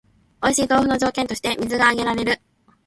[0.41, 2.41] おいしい豆腐の条件として水が挙げられる